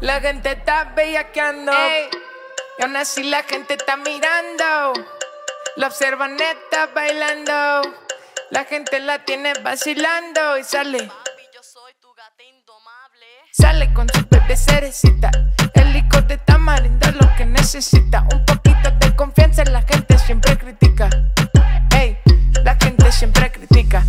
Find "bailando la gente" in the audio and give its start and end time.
6.86-8.98